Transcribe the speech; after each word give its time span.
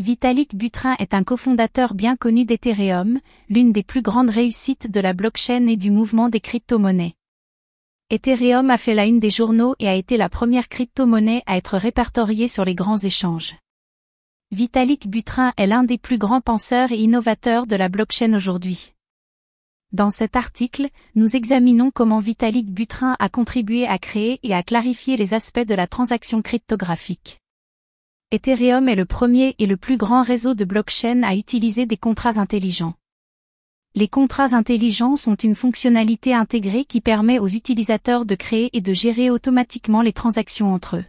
Vitalik 0.00 0.56
Buterin 0.56 0.96
est 0.98 1.14
un 1.14 1.22
cofondateur 1.22 1.94
bien 1.94 2.16
connu 2.16 2.44
d'Ethereum, 2.44 3.20
l'une 3.48 3.70
des 3.70 3.84
plus 3.84 4.02
grandes 4.02 4.30
réussites 4.30 4.90
de 4.90 4.98
la 4.98 5.12
blockchain 5.12 5.68
et 5.68 5.76
du 5.76 5.92
mouvement 5.92 6.28
des 6.28 6.40
crypto-monnaies. 6.40 7.14
Ethereum 8.10 8.70
a 8.70 8.76
fait 8.76 8.94
la 8.94 9.06
une 9.06 9.20
des 9.20 9.30
journaux 9.30 9.76
et 9.78 9.86
a 9.86 9.94
été 9.94 10.16
la 10.16 10.28
première 10.28 10.68
crypto-monnaie 10.68 11.44
à 11.46 11.56
être 11.56 11.78
répertoriée 11.78 12.48
sur 12.48 12.64
les 12.64 12.74
grands 12.74 12.98
échanges. 12.98 13.54
Vitalik 14.50 15.08
Buterin 15.08 15.52
est 15.56 15.68
l'un 15.68 15.84
des 15.84 15.98
plus 15.98 16.18
grands 16.18 16.40
penseurs 16.40 16.90
et 16.90 16.98
innovateurs 16.98 17.68
de 17.68 17.76
la 17.76 17.88
blockchain 17.88 18.34
aujourd'hui. 18.34 18.94
Dans 19.92 20.10
cet 20.10 20.34
article, 20.34 20.88
nous 21.14 21.36
examinons 21.36 21.92
comment 21.92 22.18
Vitalik 22.18 22.68
Buterin 22.68 23.14
a 23.20 23.28
contribué 23.28 23.86
à 23.86 23.98
créer 24.00 24.40
et 24.42 24.54
à 24.54 24.64
clarifier 24.64 25.16
les 25.16 25.34
aspects 25.34 25.60
de 25.60 25.74
la 25.76 25.86
transaction 25.86 26.42
cryptographique. 26.42 27.43
Ethereum 28.30 28.88
est 28.88 28.96
le 28.96 29.04
premier 29.04 29.54
et 29.58 29.66
le 29.66 29.76
plus 29.76 29.96
grand 29.96 30.22
réseau 30.22 30.54
de 30.54 30.64
blockchain 30.64 31.22
à 31.22 31.34
utiliser 31.34 31.86
des 31.86 31.96
contrats 31.96 32.38
intelligents. 32.38 32.94
Les 33.94 34.08
contrats 34.08 34.54
intelligents 34.54 35.14
sont 35.14 35.36
une 35.36 35.54
fonctionnalité 35.54 36.34
intégrée 36.34 36.84
qui 36.84 37.00
permet 37.00 37.38
aux 37.38 37.46
utilisateurs 37.46 38.24
de 38.24 38.34
créer 38.34 38.76
et 38.76 38.80
de 38.80 38.92
gérer 38.92 39.30
automatiquement 39.30 40.02
les 40.02 40.12
transactions 40.12 40.74
entre 40.74 40.96
eux. 40.96 41.04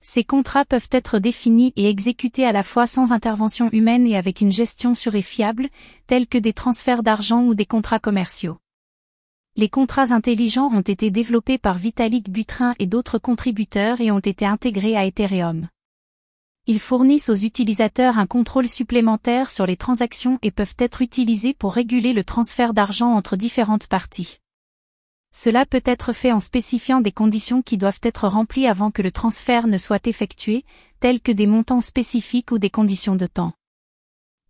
Ces 0.00 0.22
contrats 0.22 0.66
peuvent 0.66 0.90
être 0.92 1.18
définis 1.18 1.72
et 1.76 1.88
exécutés 1.88 2.44
à 2.44 2.52
la 2.52 2.62
fois 2.62 2.86
sans 2.86 3.10
intervention 3.10 3.70
humaine 3.72 4.06
et 4.06 4.16
avec 4.16 4.42
une 4.42 4.52
gestion 4.52 4.94
sûre 4.94 5.14
et 5.14 5.22
fiable, 5.22 5.68
tels 6.06 6.26
que 6.26 6.38
des 6.38 6.52
transferts 6.52 7.02
d'argent 7.02 7.42
ou 7.42 7.54
des 7.54 7.66
contrats 7.66 7.98
commerciaux. 8.00 8.58
Les 9.56 9.70
contrats 9.70 10.12
intelligents 10.12 10.70
ont 10.72 10.82
été 10.82 11.10
développés 11.10 11.58
par 11.58 11.78
Vitalik 11.78 12.30
Buterin 12.30 12.74
et 12.78 12.86
d'autres 12.86 13.18
contributeurs 13.18 14.00
et 14.00 14.10
ont 14.10 14.20
été 14.20 14.44
intégrés 14.44 14.94
à 14.94 15.06
Ethereum. 15.06 15.68
Ils 16.70 16.80
fournissent 16.80 17.30
aux 17.30 17.34
utilisateurs 17.34 18.18
un 18.18 18.26
contrôle 18.26 18.68
supplémentaire 18.68 19.50
sur 19.50 19.64
les 19.64 19.78
transactions 19.78 20.38
et 20.42 20.50
peuvent 20.50 20.74
être 20.78 21.00
utilisés 21.00 21.54
pour 21.54 21.72
réguler 21.72 22.12
le 22.12 22.24
transfert 22.24 22.74
d'argent 22.74 23.14
entre 23.14 23.36
différentes 23.36 23.86
parties. 23.86 24.40
Cela 25.34 25.64
peut 25.64 25.80
être 25.86 26.12
fait 26.12 26.30
en 26.30 26.40
spécifiant 26.40 27.00
des 27.00 27.10
conditions 27.10 27.62
qui 27.62 27.78
doivent 27.78 28.00
être 28.02 28.28
remplies 28.28 28.66
avant 28.66 28.90
que 28.90 29.00
le 29.00 29.10
transfert 29.10 29.66
ne 29.66 29.78
soit 29.78 30.06
effectué, 30.06 30.66
telles 31.00 31.22
que 31.22 31.32
des 31.32 31.46
montants 31.46 31.80
spécifiques 31.80 32.52
ou 32.52 32.58
des 32.58 32.68
conditions 32.68 33.16
de 33.16 33.26
temps. 33.26 33.54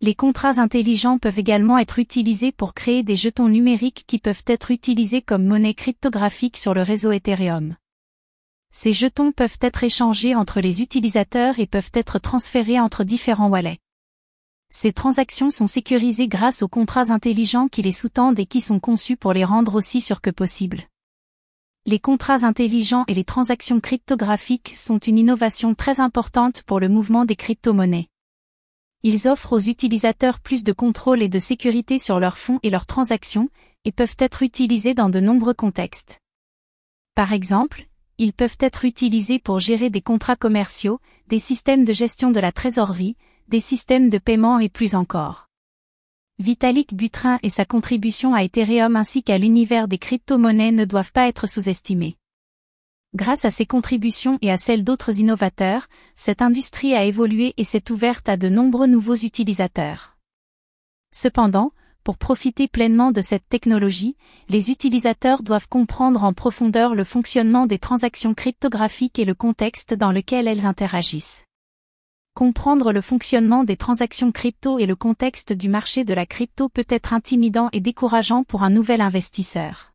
Les 0.01 0.13
contrats 0.13 0.59
intelligents 0.59 1.19
peuvent 1.19 1.39
également 1.39 1.77
être 1.77 1.99
utilisés 1.99 2.51
pour 2.51 2.73
créer 2.73 3.01
des 3.01 3.15
jetons 3.15 3.47
numériques 3.47 4.03
qui 4.07 4.19
peuvent 4.19 4.43
être 4.45 4.71
utilisés 4.71 5.21
comme 5.21 5.45
monnaie 5.45 5.73
cryptographique 5.73 6.57
sur 6.57 6.73
le 6.73 6.81
réseau 6.81 7.13
Ethereum. 7.13 7.77
Ces 8.71 8.93
jetons 8.93 9.31
peuvent 9.31 9.57
être 9.61 9.83
échangés 9.83 10.35
entre 10.35 10.61
les 10.61 10.81
utilisateurs 10.81 11.59
et 11.59 11.67
peuvent 11.67 11.91
être 11.93 12.19
transférés 12.19 12.79
entre 12.79 13.03
différents 13.03 13.49
wallets. 13.49 13.79
Ces 14.69 14.93
transactions 14.93 15.49
sont 15.49 15.65
sécurisées 15.65 16.27
grâce 16.27 16.61
aux 16.61 16.67
contrats 16.67 17.11
intelligents 17.11 17.67
qui 17.67 17.81
les 17.81 17.91
sous-tendent 17.91 18.39
et 18.39 18.45
qui 18.45 18.61
sont 18.61 18.79
conçus 18.79 19.17
pour 19.17 19.33
les 19.33 19.43
rendre 19.43 19.73
aussi 19.73 19.99
sûrs 19.99 20.21
que 20.21 20.29
possible. 20.29 20.83
Les 21.87 21.99
contrats 21.99 22.43
intelligents 22.45 23.05
et 23.07 23.15
les 23.15 23.23
transactions 23.23 23.79
cryptographiques 23.79 24.73
sont 24.75 24.99
une 24.99 25.17
innovation 25.17 25.73
très 25.73 25.99
importante 25.99 26.61
pour 26.63 26.79
le 26.79 26.89
mouvement 26.89 27.25
des 27.25 27.35
crypto-monnaies. 27.35 28.09
Ils 29.01 29.27
offrent 29.27 29.53
aux 29.53 29.59
utilisateurs 29.59 30.39
plus 30.39 30.63
de 30.63 30.73
contrôle 30.73 31.23
et 31.23 31.29
de 31.29 31.39
sécurité 31.39 31.97
sur 31.97 32.19
leurs 32.19 32.37
fonds 32.37 32.59
et 32.61 32.69
leurs 32.69 32.85
transactions, 32.85 33.49
et 33.85 33.91
peuvent 33.91 34.17
être 34.19 34.43
utilisés 34.43 34.93
dans 34.93 35.09
de 35.09 35.19
nombreux 35.19 35.53
contextes. 35.53 36.19
Par 37.15 37.33
exemple, 37.33 37.88
ils 38.19 38.33
peuvent 38.33 38.57
être 38.59 38.85
utilisés 38.85 39.39
pour 39.39 39.59
gérer 39.59 39.89
des 39.89 40.01
contrats 40.01 40.35
commerciaux, 40.35 40.99
des 41.27 41.39
systèmes 41.39 41.85
de 41.85 41.93
gestion 41.93 42.29
de 42.29 42.39
la 42.39 42.51
trésorerie, 42.51 43.15
des 43.47 43.61
systèmes 43.61 44.09
de 44.09 44.19
paiement 44.19 44.59
et 44.59 44.69
plus 44.69 44.93
encore. 44.93 45.47
Vitalik 46.37 46.93
Buterin 46.93 47.39
et 47.43 47.49
sa 47.49 47.65
contribution 47.65 48.35
à 48.35 48.43
Ethereum 48.43 48.95
ainsi 48.95 49.23
qu'à 49.23 49.37
l'univers 49.37 49.87
des 49.87 49.97
crypto-monnaies 49.97 50.71
ne 50.71 50.85
doivent 50.85 51.11
pas 51.11 51.27
être 51.27 51.47
sous-estimés. 51.47 52.17
Grâce 53.15 53.43
à 53.43 53.51
ses 53.51 53.65
contributions 53.65 54.37
et 54.41 54.51
à 54.51 54.57
celles 54.57 54.83
d'autres 54.83 55.19
innovateurs, 55.19 55.87
cette 56.15 56.41
industrie 56.41 56.93
a 56.93 57.05
évolué 57.05 57.53
et 57.57 57.63
s'est 57.63 57.91
ouverte 57.91 58.29
à 58.29 58.37
de 58.37 58.49
nombreux 58.49 58.85
nouveaux 58.85 59.15
utilisateurs. 59.15 60.15
Cependant, 61.11 61.71
pour 62.09 62.17
profiter 62.17 62.67
pleinement 62.67 63.11
de 63.11 63.21
cette 63.21 63.47
technologie, 63.49 64.15
les 64.47 64.71
utilisateurs 64.71 65.43
doivent 65.43 65.67
comprendre 65.67 66.23
en 66.23 66.33
profondeur 66.33 66.95
le 66.95 67.03
fonctionnement 67.03 67.67
des 67.67 67.77
transactions 67.77 68.33
cryptographiques 68.33 69.19
et 69.19 69.25
le 69.25 69.35
contexte 69.35 69.93
dans 69.93 70.11
lequel 70.11 70.47
elles 70.47 70.65
interagissent. 70.65 71.45
Comprendre 72.33 72.93
le 72.93 73.01
fonctionnement 73.01 73.63
des 73.63 73.77
transactions 73.77 74.31
crypto 74.31 74.79
et 74.79 74.87
le 74.87 74.95
contexte 74.95 75.53
du 75.53 75.69
marché 75.69 76.03
de 76.03 76.15
la 76.15 76.25
crypto 76.25 76.67
peut 76.67 76.87
être 76.89 77.13
intimidant 77.13 77.69
et 77.73 77.79
décourageant 77.79 78.43
pour 78.43 78.63
un 78.63 78.71
nouvel 78.71 79.01
investisseur. 79.01 79.91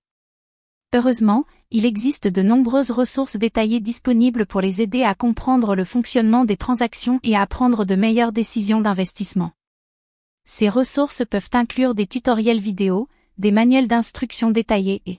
Heureusement, 0.95 1.47
il 1.73 1.85
existe 1.85 2.29
de 2.29 2.43
nombreuses 2.43 2.93
ressources 2.93 3.35
détaillées 3.35 3.81
disponibles 3.81 4.47
pour 4.47 4.61
les 4.61 4.81
aider 4.81 5.03
à 5.03 5.17
comprendre 5.17 5.75
le 5.75 5.85
fonctionnement 5.85 6.45
des 6.45 6.57
transactions 6.57 7.19
et 7.25 7.35
à 7.35 7.45
prendre 7.49 7.85
de 7.85 7.97
meilleures 7.97 8.31
décisions 8.31 8.81
d'investissement. 8.81 9.51
Ces 10.45 10.69
ressources 10.69 11.25
peuvent 11.29 11.51
inclure 11.55 11.95
des 11.95 12.07
tutoriels 12.07 12.61
vidéo, 12.61 13.09
des 13.39 13.51
manuels 13.51 13.89
d'instruction 13.89 14.51
détaillés 14.51 15.03
et 15.07 15.19